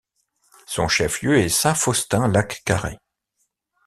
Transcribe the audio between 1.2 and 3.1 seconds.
est Saint-Faustin–Lac-Carré.